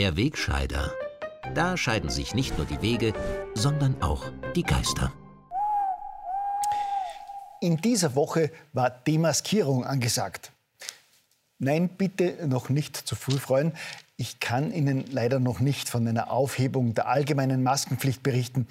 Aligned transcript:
Der 0.00 0.16
Wegscheider. 0.16 0.94
Da 1.54 1.76
scheiden 1.76 2.08
sich 2.08 2.34
nicht 2.34 2.56
nur 2.56 2.66
die 2.66 2.80
Wege, 2.80 3.12
sondern 3.52 4.00
auch 4.00 4.24
die 4.56 4.62
Geister. 4.62 5.12
In 7.60 7.76
dieser 7.76 8.14
Woche 8.14 8.50
war 8.72 8.88
Demaskierung 8.88 9.84
angesagt. 9.84 10.52
Nein, 11.58 11.90
bitte 11.90 12.48
noch 12.48 12.70
nicht 12.70 12.96
zu 12.96 13.14
früh 13.14 13.36
freuen. 13.36 13.74
Ich 14.16 14.40
kann 14.40 14.72
Ihnen 14.72 15.04
leider 15.10 15.38
noch 15.38 15.60
nicht 15.60 15.90
von 15.90 16.08
einer 16.08 16.30
Aufhebung 16.30 16.94
der 16.94 17.06
allgemeinen 17.06 17.62
Maskenpflicht 17.62 18.22
berichten. 18.22 18.66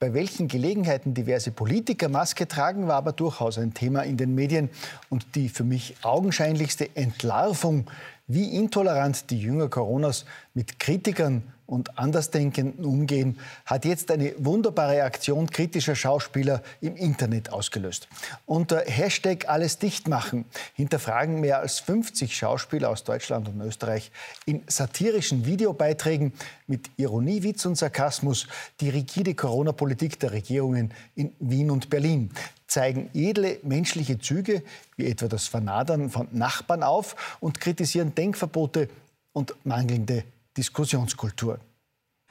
Bei 0.00 0.14
welchen 0.14 0.46
Gelegenheiten 0.46 1.12
diverse 1.12 1.50
Politiker 1.50 2.08
Maske 2.08 2.46
tragen, 2.46 2.86
war 2.86 2.94
aber 2.94 3.10
durchaus 3.10 3.58
ein 3.58 3.74
Thema 3.74 4.02
in 4.02 4.16
den 4.16 4.32
Medien. 4.32 4.70
Und 5.08 5.34
die 5.34 5.48
für 5.48 5.64
mich 5.64 5.96
augenscheinlichste 6.02 6.94
Entlarvung 6.94 7.90
wie 8.28 8.54
intolerant 8.54 9.28
die 9.30 9.40
Jünger 9.40 9.68
Coronas 9.68 10.24
mit 10.54 10.78
Kritikern 10.78 11.42
und 11.68 11.98
Andersdenkenden 11.98 12.84
umgehen, 12.84 13.38
hat 13.66 13.84
jetzt 13.84 14.10
eine 14.10 14.32
wunderbare 14.38 15.02
Aktion 15.02 15.50
kritischer 15.50 15.94
Schauspieler 15.94 16.62
im 16.80 16.96
Internet 16.96 17.52
ausgelöst. 17.52 18.08
Unter 18.46 18.80
Hashtag 18.80 19.50
alles 19.50 19.78
dicht 19.78 20.08
machen 20.08 20.46
hinterfragen 20.72 21.40
mehr 21.40 21.60
als 21.60 21.78
50 21.80 22.34
Schauspieler 22.34 22.88
aus 22.88 23.04
Deutschland 23.04 23.48
und 23.48 23.60
Österreich 23.60 24.10
in 24.46 24.62
satirischen 24.66 25.44
Videobeiträgen 25.44 26.32
mit 26.66 26.90
Ironie, 26.96 27.42
Witz 27.42 27.66
und 27.66 27.76
Sarkasmus 27.76 28.46
die 28.80 28.88
rigide 28.88 29.34
Corona-Politik 29.34 30.18
der 30.18 30.32
Regierungen 30.32 30.94
in 31.16 31.34
Wien 31.38 31.70
und 31.70 31.90
Berlin 31.90 32.30
zeigen 32.66 33.10
edle 33.12 33.58
menschliche 33.62 34.18
Züge, 34.18 34.62
wie 34.96 35.06
etwa 35.06 35.28
das 35.28 35.46
Vernadern 35.46 36.08
von 36.08 36.28
Nachbarn 36.32 36.82
auf 36.82 37.36
und 37.40 37.60
kritisieren 37.60 38.14
Denkverbote 38.14 38.88
und 39.32 39.54
mangelnde 39.64 40.24
Diskussionskultur. 40.58 41.60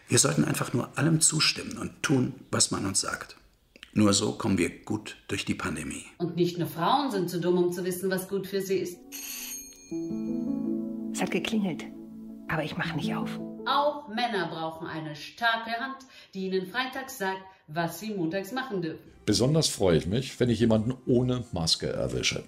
Wir 0.09 0.19
sollten 0.19 0.45
einfach 0.45 0.73
nur 0.73 0.97
allem 0.97 1.21
zustimmen 1.21 1.77
und 1.77 2.03
tun, 2.03 2.33
was 2.51 2.71
man 2.71 2.85
uns 2.85 3.01
sagt. 3.01 3.37
Nur 3.93 4.13
so 4.13 4.33
kommen 4.33 4.57
wir 4.57 4.69
gut 4.83 5.17
durch 5.27 5.45
die 5.45 5.55
Pandemie. 5.55 6.05
Und 6.17 6.35
nicht 6.35 6.59
nur 6.59 6.67
Frauen 6.67 7.09
sind 7.09 7.29
zu 7.29 7.39
dumm, 7.39 7.57
um 7.57 7.71
zu 7.71 7.83
wissen, 7.83 8.11
was 8.11 8.27
gut 8.27 8.45
für 8.45 8.61
sie 8.61 8.77
ist. 8.77 8.97
Es 11.13 11.21
hat 11.21 11.31
geklingelt, 11.31 11.85
aber 12.47 12.63
ich 12.63 12.77
mache 12.77 12.95
nicht 12.95 13.15
auf. 13.15 13.39
Auch 13.65 14.07
Männer 14.09 14.47
brauchen 14.47 14.87
eine 14.87 15.15
starke 15.15 15.71
Hand, 15.71 15.97
die 16.33 16.47
ihnen 16.47 16.67
freitags 16.67 17.17
sagt, 17.17 17.41
was 17.67 17.99
sie 17.99 18.13
montags 18.13 18.51
machen 18.51 18.81
dürfen. 18.81 19.11
Besonders 19.25 19.67
freue 19.67 19.97
ich 19.97 20.05
mich, 20.05 20.39
wenn 20.39 20.49
ich 20.49 20.59
jemanden 20.59 20.93
ohne 21.05 21.43
Maske 21.51 21.87
erwische. 21.87 22.43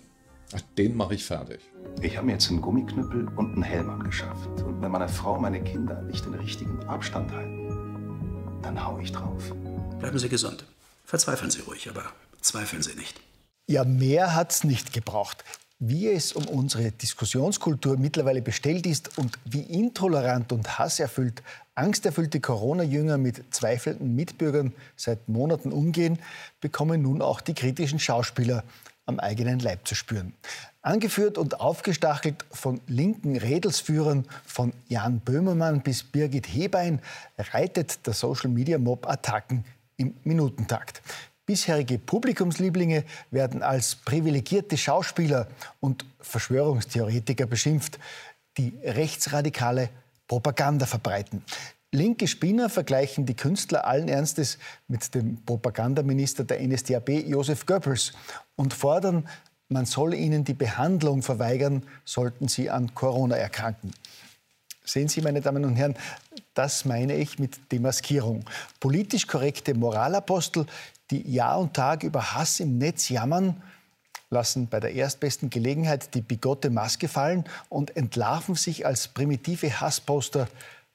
Den 0.77 0.95
mache 0.95 1.15
ich 1.15 1.25
fertig. 1.25 1.59
Ich 2.01 2.17
habe 2.17 2.25
mir 2.25 2.33
jetzt 2.33 2.49
einen 2.49 2.61
Gummiknüppel 2.61 3.27
und 3.35 3.53
einen 3.53 3.63
Helm 3.63 3.89
angeschafft. 3.89 4.47
Und 4.61 4.81
wenn 4.81 4.91
meine 4.91 5.07
Frau 5.07 5.35
und 5.35 5.41
meine 5.41 5.63
Kinder 5.63 6.01
nicht 6.03 6.25
den 6.25 6.33
richtigen 6.33 6.81
Abstand 6.87 7.31
halten, 7.31 8.59
dann 8.61 8.83
hau 8.83 8.99
ich 8.99 9.11
drauf. 9.11 9.53
Bleiben 9.99 10.17
Sie 10.17 10.29
gesund. 10.29 10.65
Verzweifeln 11.05 11.51
Sie 11.51 11.61
ruhig, 11.61 11.89
aber 11.89 12.03
zweifeln 12.41 12.81
Sie 12.81 12.95
nicht. 12.95 13.19
Ja, 13.67 13.83
mehr 13.83 14.35
hat's 14.35 14.63
nicht 14.63 14.93
gebraucht. 14.93 15.43
Wie 15.77 16.09
es 16.09 16.33
um 16.33 16.45
unsere 16.45 16.91
Diskussionskultur 16.91 17.97
mittlerweile 17.97 18.41
bestellt 18.41 18.85
ist 18.85 19.17
und 19.17 19.37
wie 19.45 19.61
intolerant 19.61 20.51
und 20.51 20.79
hasserfüllt 20.79 21.41
angsterfüllte 21.75 22.41
Corona-Jünger 22.41 23.17
mit 23.17 23.43
zweifelnden 23.53 24.13
Mitbürgern 24.15 24.73
seit 24.97 25.29
Monaten 25.29 25.71
umgehen, 25.71 26.19
bekommen 26.59 27.01
nun 27.01 27.21
auch 27.21 27.39
die 27.39 27.53
kritischen 27.53 27.99
Schauspieler 27.99 28.63
am 29.09 29.19
eigenen 29.19 29.59
Leib 29.59 29.85
zu 29.87 29.95
spüren. 29.95 30.33
Angeführt 30.81 31.37
und 31.37 31.59
aufgestachelt 31.59 32.45
von 32.51 32.79
linken 32.87 33.35
Redelsführern 33.35 34.25
von 34.45 34.71
Jan 34.87 35.19
Böhmermann 35.19 35.81
bis 35.81 36.03
Birgit 36.03 36.47
Hebein 36.47 37.01
reitet 37.37 38.05
der 38.07 38.13
Social-Media-Mob 38.13 39.05
Attacken 39.05 39.65
im 39.97 40.13
Minutentakt. 40.23 41.01
Bisherige 41.45 41.97
Publikumslieblinge 41.97 43.03
werden 43.31 43.63
als 43.63 43.95
privilegierte 43.95 44.77
Schauspieler 44.77 45.47
und 45.79 46.05
Verschwörungstheoretiker 46.21 47.47
beschimpft, 47.47 47.99
die 48.57 48.71
rechtsradikale 48.83 49.89
Propaganda 50.27 50.85
verbreiten. 50.85 51.43
Linke 51.91 52.27
Spinner 52.27 52.69
vergleichen 52.69 53.25
die 53.25 53.35
Künstler 53.35 53.85
allen 53.85 54.09
Ernstes 54.09 54.59
mit 54.87 55.15
dem 55.15 55.43
Propagandaminister 55.43 56.43
der 56.43 56.61
NSDAP 56.61 57.09
Josef 57.27 57.65
Goebbels 57.65 58.13
und 58.55 58.75
fordern, 58.75 59.27
man 59.69 59.85
solle 59.85 60.15
ihnen 60.15 60.43
die 60.43 60.53
Behandlung 60.53 61.23
verweigern, 61.23 61.83
sollten 62.05 62.47
sie 62.47 62.69
an 62.69 62.93
Corona 62.93 63.35
erkranken. 63.37 63.91
Sehen 64.83 65.07
Sie, 65.07 65.21
meine 65.21 65.41
Damen 65.41 65.65
und 65.65 65.75
Herren, 65.75 65.95
das 66.55 66.85
meine 66.85 67.15
ich 67.15 67.37
mit 67.37 67.71
Demaskierung. 67.71 68.45
Politisch 68.79 69.27
korrekte 69.27 69.75
Moralapostel, 69.75 70.65
die 71.11 71.31
Jahr 71.31 71.59
und 71.59 71.75
Tag 71.75 72.03
über 72.03 72.33
Hass 72.33 72.59
im 72.59 72.79
Netz 72.79 73.09
jammern, 73.09 73.61
lassen 74.31 74.67
bei 74.67 74.79
der 74.79 74.93
erstbesten 74.93 75.49
Gelegenheit 75.49 76.13
die 76.15 76.21
bigotte 76.21 76.69
Maske 76.69 77.07
fallen 77.07 77.45
und 77.69 77.95
entlarven 77.97 78.55
sich 78.55 78.85
als 78.85 79.07
primitive 79.07 79.79
Hassposter 79.81 80.47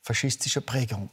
faschistischer 0.04 0.60
Prägung. 0.60 1.10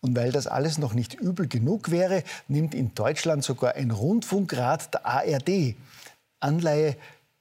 Und 0.00 0.16
weil 0.16 0.32
das 0.32 0.46
alles 0.46 0.78
noch 0.78 0.94
nicht 0.94 1.14
übel 1.14 1.46
genug 1.46 1.90
wäre, 1.90 2.24
nimmt 2.48 2.74
in 2.74 2.94
Deutschland 2.94 3.44
sogar 3.44 3.74
ein 3.76 3.90
Rundfunkrat 3.90 4.94
der 4.94 5.06
ARD 5.06 5.76
Anleihe 6.40 6.96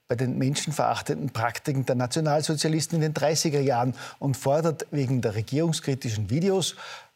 bei 0.08 0.16
den 0.16 0.38
menschenverachtenden 0.38 1.30
Praktiken 1.30 1.86
der 1.86 1.96
Nationalsozialisten 1.96 3.02
in 3.02 3.02
den 3.02 3.14
30er 3.14 3.60
Jahren 3.60 3.94
und 4.20 4.36
fordert 4.36 4.88
wegen 4.92 5.22
der 5.22 5.36
regierungskritischen 5.36 6.30
Videos 6.30 6.76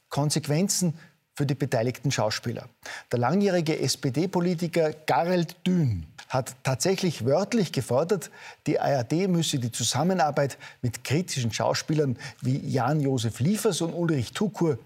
Konsequenzen 0.10 0.94
für 1.36 1.46
die 1.46 1.56
beteiligten 1.56 2.12
Schauspieler. 2.12 2.68
Der 3.12 3.20
langjährige 3.20 3.80
SPD-Politiker 3.80 4.94
Gareld 5.06 5.56
Dün 5.66 6.06
hat 6.30 6.56
tatsächlich 6.64 7.26
wörtlich 7.26 7.72
gefordert, 7.72 8.32
die 8.68 8.80
ARD 8.80 9.28
müsse 9.28 9.60
die 9.60 9.72
Zusammenarbeit 9.72 10.58
mit 10.82 11.04
kritischen 11.04 11.52
Schauspielern 11.52 12.18
wie 12.42 12.58
Jan-Josef 12.58 13.40
Liefers 13.40 13.82
und 13.82 13.94
Ulrich 13.94 14.32
Tukur 14.32 14.78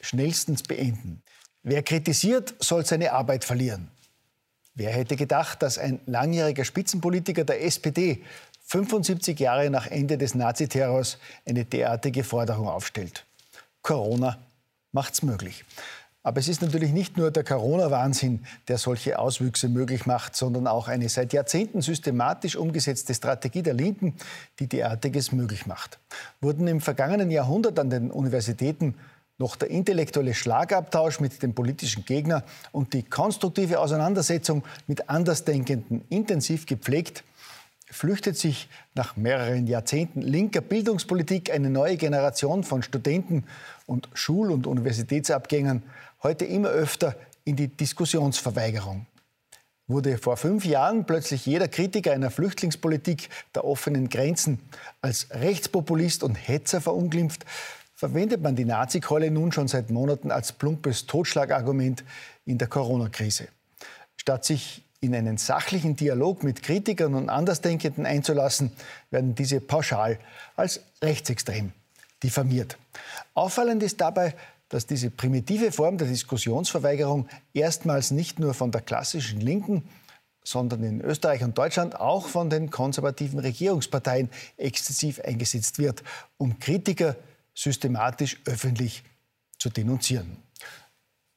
schnellstens 0.00 0.62
beenden. 0.62 1.22
Wer 1.62 1.82
kritisiert, 1.82 2.54
soll 2.58 2.84
seine 2.84 3.12
Arbeit 3.12 3.44
verlieren. 3.44 3.88
Wer 4.74 4.90
hätte 4.90 5.16
gedacht, 5.16 5.62
dass 5.62 5.78
ein 5.78 6.00
langjähriger 6.06 6.64
Spitzenpolitiker 6.64 7.44
der 7.44 7.62
SPD 7.64 8.22
75 8.64 9.38
Jahre 9.38 9.70
nach 9.70 9.86
Ende 9.86 10.16
des 10.16 10.34
Naziterrors 10.34 11.18
eine 11.46 11.64
derartige 11.64 12.24
Forderung 12.24 12.68
aufstellt? 12.68 13.24
Corona 13.82 14.38
macht's 14.92 15.22
möglich. 15.22 15.64
Aber 16.24 16.38
es 16.38 16.46
ist 16.46 16.62
natürlich 16.62 16.92
nicht 16.92 17.16
nur 17.16 17.32
der 17.32 17.42
Corona-Wahnsinn, 17.42 18.44
der 18.68 18.78
solche 18.78 19.18
Auswüchse 19.18 19.68
möglich 19.68 20.06
macht, 20.06 20.36
sondern 20.36 20.68
auch 20.68 20.86
eine 20.86 21.08
seit 21.08 21.32
Jahrzehnten 21.32 21.82
systematisch 21.82 22.54
umgesetzte 22.54 23.12
Strategie 23.12 23.62
der 23.62 23.74
Linken, 23.74 24.14
die 24.60 24.68
derartiges 24.68 25.32
möglich 25.32 25.66
macht. 25.66 25.98
Wurden 26.40 26.68
im 26.68 26.80
vergangenen 26.80 27.32
Jahrhundert 27.32 27.78
an 27.80 27.90
den 27.90 28.12
Universitäten 28.12 28.94
noch 29.38 29.56
der 29.56 29.70
intellektuelle 29.70 30.34
Schlagabtausch 30.34 31.18
mit 31.18 31.42
dem 31.42 31.54
politischen 31.54 32.04
Gegner 32.04 32.44
und 32.70 32.92
die 32.92 33.02
konstruktive 33.02 33.80
Auseinandersetzung 33.80 34.62
mit 34.86 35.10
Andersdenkenden 35.10 36.04
intensiv 36.08 36.66
gepflegt, 36.66 37.24
flüchtet 37.92 38.38
sich 38.38 38.68
nach 38.94 39.16
mehreren 39.16 39.66
Jahrzehnten 39.66 40.22
linker 40.22 40.62
Bildungspolitik 40.62 41.52
eine 41.52 41.68
neue 41.68 41.98
Generation 41.98 42.64
von 42.64 42.82
Studenten 42.82 43.44
und 43.86 44.08
Schul- 44.14 44.50
und 44.50 44.66
Universitätsabgängern 44.66 45.82
heute 46.22 46.46
immer 46.46 46.70
öfter 46.70 47.14
in 47.44 47.54
die 47.56 47.68
Diskussionsverweigerung. 47.68 49.06
Wurde 49.88 50.16
vor 50.16 50.38
fünf 50.38 50.64
Jahren 50.64 51.04
plötzlich 51.04 51.44
jeder 51.44 51.68
Kritiker 51.68 52.12
einer 52.12 52.30
Flüchtlingspolitik 52.30 53.28
der 53.54 53.64
offenen 53.64 54.08
Grenzen 54.08 54.58
als 55.02 55.28
Rechtspopulist 55.30 56.22
und 56.22 56.36
Hetzer 56.36 56.80
verunglimpft, 56.80 57.44
verwendet 57.94 58.40
man 58.40 58.56
die 58.56 58.64
Nazikeule 58.64 59.30
nun 59.30 59.52
schon 59.52 59.68
seit 59.68 59.90
Monaten 59.90 60.30
als 60.30 60.52
plumpes 60.52 61.06
Totschlagargument 61.06 62.04
in 62.46 62.56
der 62.56 62.68
Corona-Krise. 62.68 63.48
Statt 64.16 64.46
sich 64.46 64.82
in 65.02 65.14
einen 65.16 65.36
sachlichen 65.36 65.96
Dialog 65.96 66.44
mit 66.44 66.62
Kritikern 66.62 67.14
und 67.14 67.28
Andersdenkenden 67.28 68.06
einzulassen, 68.06 68.70
werden 69.10 69.34
diese 69.34 69.60
pauschal 69.60 70.18
als 70.54 70.80
rechtsextrem 71.02 71.72
diffamiert. 72.22 72.78
Auffallend 73.34 73.82
ist 73.82 74.00
dabei, 74.00 74.34
dass 74.68 74.86
diese 74.86 75.10
primitive 75.10 75.72
Form 75.72 75.98
der 75.98 76.06
Diskussionsverweigerung 76.06 77.28
erstmals 77.52 78.12
nicht 78.12 78.38
nur 78.38 78.54
von 78.54 78.70
der 78.70 78.80
klassischen 78.80 79.40
Linken, 79.40 79.82
sondern 80.44 80.84
in 80.84 81.00
Österreich 81.00 81.42
und 81.42 81.58
Deutschland 81.58 81.98
auch 81.98 82.28
von 82.28 82.48
den 82.48 82.70
konservativen 82.70 83.40
Regierungsparteien 83.40 84.30
exzessiv 84.56 85.20
eingesetzt 85.20 85.78
wird, 85.78 86.04
um 86.38 86.60
Kritiker 86.60 87.16
systematisch 87.54 88.40
öffentlich 88.46 89.02
zu 89.58 89.68
denunzieren. 89.68 90.36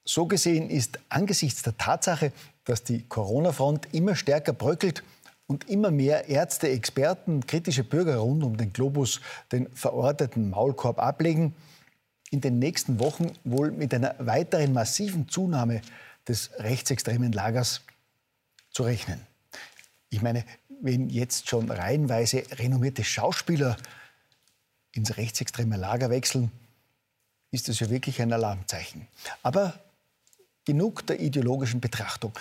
So 0.05 0.27
gesehen 0.27 0.69
ist 0.69 0.99
angesichts 1.09 1.63
der 1.63 1.77
Tatsache, 1.77 2.31
dass 2.63 2.83
die 2.83 3.03
Corona-Front 3.03 3.93
immer 3.93 4.15
stärker 4.15 4.53
bröckelt, 4.53 5.03
und 5.47 5.69
immer 5.69 5.91
mehr 5.91 6.27
Ärzte, 6.27 6.69
Experten, 6.69 7.45
kritische 7.45 7.83
Bürger 7.83 8.17
rund 8.17 8.43
um 8.43 8.57
den 8.57 8.73
Globus 8.73 9.21
den 9.51 9.69
verorteten 9.71 10.49
Maulkorb 10.49 10.99
ablegen, 10.99 11.53
in 12.31 12.41
den 12.41 12.59
nächsten 12.59 12.99
Wochen 12.99 13.31
wohl 13.43 13.71
mit 13.71 13.93
einer 13.93 14.15
weiteren 14.19 14.73
massiven 14.73 15.29
Zunahme 15.29 15.81
des 16.27 16.49
rechtsextremen 16.57 17.31
Lagers 17.31 17.81
zu 18.71 18.83
rechnen. 18.83 19.21
Ich 20.09 20.21
meine, 20.21 20.43
wenn 20.81 21.09
jetzt 21.09 21.47
schon 21.47 21.69
reihenweise 21.69 22.43
renommierte 22.53 23.03
Schauspieler 23.03 23.77
ins 24.91 25.17
rechtsextreme 25.17 25.77
Lager 25.77 26.09
wechseln, 26.09 26.51
ist 27.51 27.69
das 27.69 27.79
ja 27.79 27.89
wirklich 27.89 28.21
ein 28.21 28.33
Alarmzeichen. 28.33 29.07
Aber 29.43 29.79
genug 30.65 31.05
der 31.07 31.19
ideologischen 31.19 31.79
Betrachtung. 31.79 32.33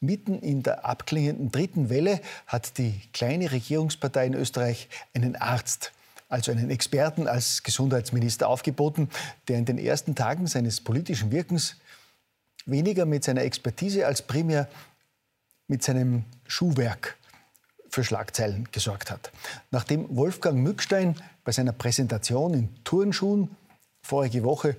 Mitten 0.00 0.38
in 0.38 0.62
der 0.62 0.86
abklingenden 0.86 1.50
dritten 1.50 1.90
Welle 1.90 2.20
hat 2.46 2.78
die 2.78 3.00
kleine 3.12 3.52
Regierungspartei 3.52 4.26
in 4.26 4.34
Österreich 4.34 4.88
einen 5.14 5.36
Arzt, 5.36 5.92
also 6.28 6.52
einen 6.52 6.70
Experten 6.70 7.26
als 7.26 7.62
Gesundheitsminister 7.62 8.48
aufgeboten, 8.48 9.10
der 9.48 9.58
in 9.58 9.66
den 9.66 9.78
ersten 9.78 10.14
Tagen 10.14 10.46
seines 10.46 10.80
politischen 10.80 11.32
Wirkens 11.32 11.76
weniger 12.64 13.04
mit 13.04 13.24
seiner 13.24 13.42
Expertise 13.42 14.06
als 14.06 14.22
primär 14.22 14.68
mit 15.66 15.82
seinem 15.82 16.24
Schuhwerk 16.46 17.16
für 17.90 18.04
Schlagzeilen 18.04 18.68
gesorgt 18.72 19.10
hat. 19.10 19.30
Nachdem 19.70 20.16
Wolfgang 20.16 20.58
Mückstein 20.58 21.16
bei 21.44 21.52
seiner 21.52 21.72
Präsentation 21.72 22.54
in 22.54 22.84
Turnschuhen 22.84 23.56
vorige 24.02 24.44
Woche 24.44 24.76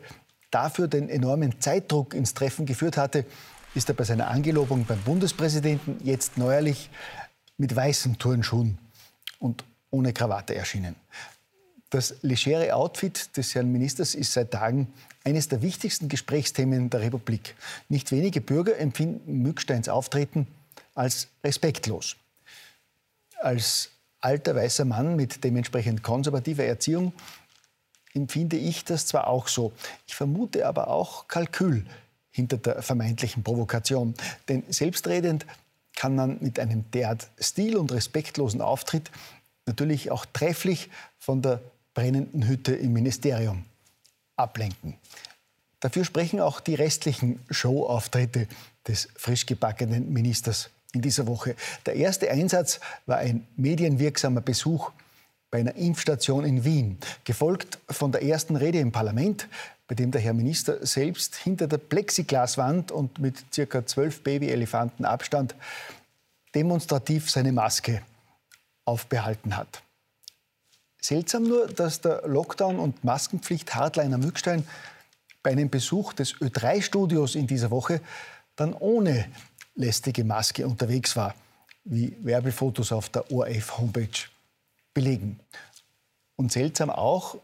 dafür 0.52 0.88
den 0.88 1.10
enormen 1.10 1.60
Zeitdruck 1.60 2.14
ins 2.14 2.34
Treffen 2.34 2.66
geführt 2.66 2.98
hatte, 2.98 3.26
ist 3.74 3.90
er 3.90 3.96
bei 3.96 4.04
seiner 4.04 4.28
Angelobung 4.28 4.86
beim 4.86 5.02
Bundespräsidenten 5.02 5.98
jetzt 6.04 6.38
neuerlich 6.38 6.90
mit 7.58 7.76
weißen 7.76 8.18
Turnschuhen 8.18 8.78
und 9.40 9.64
ohne 9.90 10.14
Krawatte 10.14 10.56
erschienen. 10.56 10.96
Das 11.90 12.16
legere 12.22 12.74
Outfit 12.74 13.36
des 13.36 13.54
Herrn 13.54 13.72
Ministers 13.72 14.16
ist 14.16 14.32
seit 14.32 14.52
Tagen 14.52 14.94
eines 15.26 15.50
der 15.50 15.62
wichtigsten 15.62 16.08
Gesprächsthemen 16.08 16.90
der 16.90 17.02
Republik. 17.02 17.56
Nicht 17.90 18.12
wenige 18.12 18.40
Bürger 18.40 18.78
empfinden 18.78 19.42
Mücksteins 19.42 19.90
Auftreten 19.90 20.48
als 20.96 21.28
respektlos. 21.44 22.16
Als 23.42 23.90
alter 24.22 24.56
weißer 24.56 24.86
Mann 24.86 25.16
mit 25.16 25.44
dementsprechend 25.44 26.02
konservativer 26.04 26.64
Erziehung 26.64 27.12
empfinde 28.14 28.58
ich 28.58 28.86
das 28.86 29.06
zwar 29.06 29.28
auch 29.28 29.48
so. 29.48 29.72
Ich 30.08 30.16
vermute 30.16 30.66
aber 30.66 30.88
auch 30.90 31.28
Kalkül 31.28 31.86
hinter 32.32 32.58
der 32.58 32.82
vermeintlichen 32.82 33.44
Provokation. 33.44 34.14
Denn 34.48 34.64
selbstredend 34.70 35.46
kann 35.96 36.16
man 36.16 36.38
mit 36.42 36.60
einem 36.60 36.90
derart 36.92 37.28
stil- 37.40 37.78
und 37.78 37.92
respektlosen 37.92 38.62
Auftritt 38.62 39.12
natürlich 39.66 40.12
auch 40.12 40.26
trefflich 40.26 40.90
von 41.20 41.42
der 41.42 41.62
brennenden 41.94 42.48
Hütte 42.48 42.74
im 42.74 42.94
Ministerium 42.94 43.66
ablenken. 44.36 44.96
Dafür 45.80 46.06
sprechen 46.06 46.40
auch 46.40 46.60
die 46.60 46.76
restlichen 46.76 47.40
Showauftritte 47.50 48.48
des 48.88 49.10
frisch 49.16 49.46
gebackenen 49.46 50.12
Ministers 50.12 50.70
in 50.94 51.02
dieser 51.02 51.28
Woche. 51.28 51.56
Der 51.86 51.96
erste 51.96 52.30
Einsatz 52.30 52.80
war 53.06 53.18
ein 53.18 53.48
medienwirksamer 53.56 54.42
Besuch 54.42 54.92
bei 55.52 55.60
einer 55.60 55.76
Impfstation 55.76 56.46
in 56.46 56.64
Wien, 56.64 56.98
gefolgt 57.26 57.78
von 57.90 58.12
der 58.12 58.24
ersten 58.24 58.56
Rede 58.56 58.80
im 58.80 58.92
Parlament, 58.92 59.48
bei 59.88 59.96
dem 59.96 60.10
der 60.10 60.22
Herr 60.22 60.34
Minister 60.34 60.84
selbst 60.86 61.36
hinter 61.36 61.68
der 61.68 61.78
Plexiglaswand 61.78 62.92
und 62.94 63.20
mit 63.20 63.44
circa 63.54 63.86
zwölf 63.86 64.24
Babyelefanten 64.24 65.04
Abstand 65.04 65.54
demonstrativ 66.56 67.30
seine 67.30 67.52
Maske 67.52 68.02
aufbehalten 68.86 69.58
hat. 69.58 69.84
Seltsam 71.02 71.44
nur, 71.44 71.68
dass 71.68 72.00
der 72.00 72.26
Lockdown- 72.28 72.80
und 72.80 73.04
Maskenpflicht-Hardliner 73.04 74.18
Mückstein 74.18 74.66
bei 75.44 75.52
einem 75.52 75.70
Besuch 75.70 76.14
des 76.14 76.36
Ö3-Studios 76.36 77.36
in 77.36 77.48
dieser 77.48 77.72
Woche 77.72 78.00
dann 78.56 78.74
ohne 78.74 79.26
lästige 79.76 80.24
Maske 80.24 80.66
unterwegs 80.66 81.16
war, 81.16 81.36
wie 81.84 82.16
Werbefotos 82.22 82.92
auf 82.92 83.10
der 83.10 83.30
ORF-Homepage 83.32 84.30
belegen. 84.94 85.40
Und 86.36 86.52
seltsam 86.52 86.90
auch, 86.90 87.38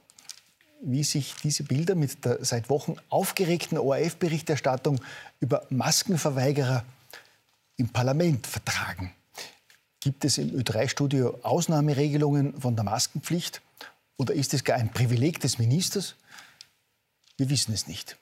wie 0.81 1.03
sich 1.03 1.35
diese 1.44 1.63
Bilder 1.63 1.95
mit 1.95 2.23
der 2.25 2.44
seit 2.45 2.69
Wochen 2.69 2.95
aufgeregten 3.09 3.77
ORF-Berichterstattung 3.77 4.99
über 5.39 5.65
Maskenverweigerer 5.69 6.83
im 7.77 7.89
Parlament 7.89 8.45
vertragen. 8.47 9.13
Gibt 9.99 10.25
es 10.25 10.38
im 10.38 10.51
Ö3-Studio 10.51 11.39
Ausnahmeregelungen 11.44 12.59
von 12.59 12.75
der 12.75 12.85
Maskenpflicht 12.85 13.61
oder 14.17 14.33
ist 14.33 14.53
es 14.53 14.63
gar 14.63 14.77
ein 14.77 14.91
Privileg 14.91 15.39
des 15.39 15.59
Ministers? 15.59 16.15
Wir 17.38 17.49
wissen 17.49 17.73
es 17.73 17.88
nicht. 17.88 18.17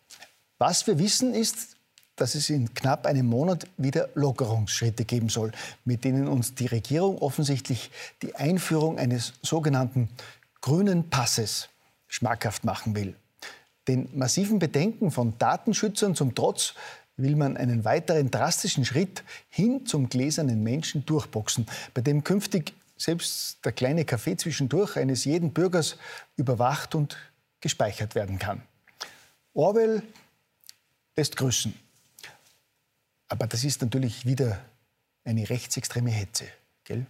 Was 0.58 0.88
wir 0.88 1.00
wissen 1.00 1.34
ist, 1.34 1.75
dass 2.16 2.36
es 2.36 2.50
in 2.50 2.74
knapp 2.74 3.06
einem 3.06 3.26
Monat 3.26 3.68
wieder 3.78 4.10
Lockerungsschritte 4.16 5.06
geben 5.06 5.30
soll, 5.30 5.52
mit 5.84 6.04
denen 6.04 6.28
uns 6.28 6.56
die 6.56 6.68
Regierung 6.68 7.18
offensichtlich 7.20 7.92
die 8.22 8.36
Einführung 8.36 8.98
eines 8.98 9.34
sogenannten 9.42 10.10
grünen 10.62 11.10
Passes 11.10 11.70
schmackhaft 12.08 12.64
machen 12.64 12.96
will. 12.96 13.16
Den 13.88 14.10
massiven 14.18 14.60
Bedenken 14.60 15.12
von 15.12 15.38
Datenschützern 15.38 16.16
zum 16.16 16.34
Trotz 16.34 16.74
will 17.18 17.36
man 17.36 17.56
einen 17.56 17.86
weiteren 17.86 18.32
drastischen 18.32 18.84
Schritt 18.84 19.24
hin 19.50 19.86
zum 19.86 20.10
gläsernen 20.10 20.64
Menschen 20.64 21.06
durchboxen, 21.06 21.66
bei 21.94 22.02
dem 22.02 22.24
künftig 22.24 22.74
selbst 22.98 23.64
der 23.64 23.74
kleine 23.74 24.06
Kaffee 24.06 24.38
zwischendurch 24.38 24.96
eines 24.98 25.26
jeden 25.26 25.52
Bürgers 25.52 25.98
überwacht 26.36 26.96
und 26.96 27.18
gespeichert 27.60 28.16
werden 28.16 28.40
kann. 28.40 28.62
Orwell 29.54 30.02
lässt 31.16 31.38
grüßen. 31.38 31.74
Aber 33.28 33.48
das 33.48 33.64
ist 33.64 33.82
natürlich 33.82 34.26
wieder 34.26 34.64
eine 35.24 35.50
rechtsextreme 35.50 36.12
Hetze, 36.12 36.46
gell? 36.84 37.08